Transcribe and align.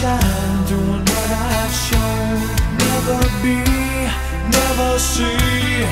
shine, 0.00 0.64
doing 0.68 1.04
what 1.10 1.30
I've 1.30 1.74
shown. 1.86 2.38
Never 2.84 3.20
be, 3.42 3.58
never 4.56 4.98
see, 4.98 5.82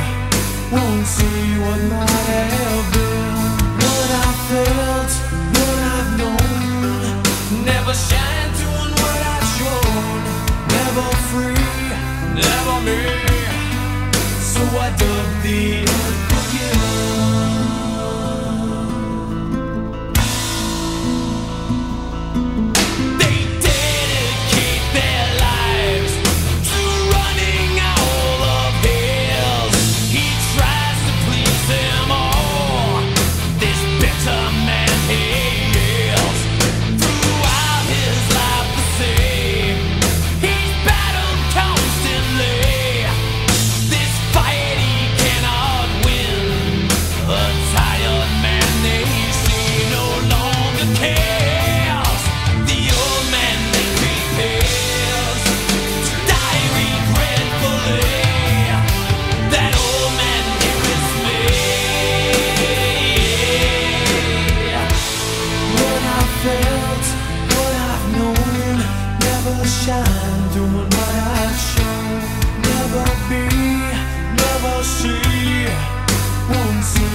won't 0.70 1.06
see 1.06 1.58
what 1.64 1.80
might 1.90 2.26
have 2.34 2.86
been. 2.94 3.34
What 3.82 4.10
I 4.24 4.30
felt, 4.48 5.12
what 5.56 5.78
I've 5.94 6.10
known. 6.20 7.64
Never 7.64 7.94
shine, 7.94 8.50
doing 8.62 8.92
what 9.02 9.20
I've 9.34 9.48
shown. 9.56 10.18
Never 10.76 11.06
free, 11.30 11.66
never 12.42 12.76
me. 12.86 13.02
So 14.52 14.62
I 14.84 14.88
dug 15.02 15.28
the 15.42 15.85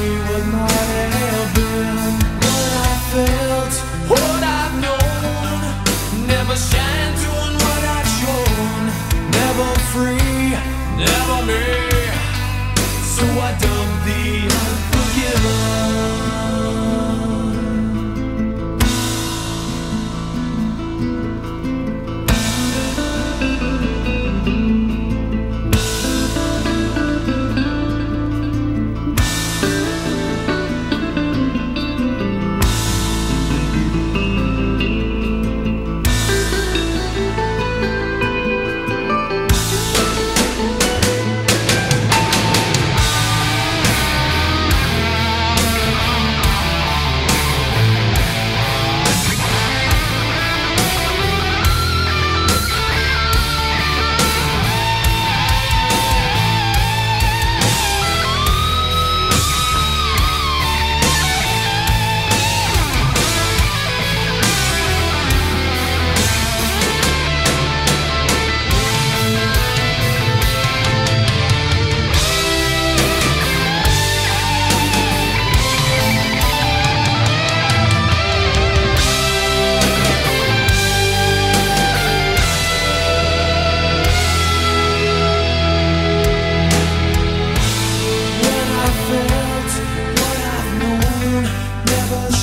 Never 0.02 0.24
be, 0.24 0.50
never 0.50 0.81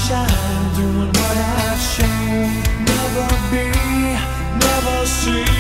shine, 0.08 0.74
doing 0.74 1.12
what 1.18 1.36
I've 1.36 1.80
shown. 1.92 2.48
Never 2.88 3.28
be, 3.50 3.64
never 4.64 5.06
see. 5.06 5.57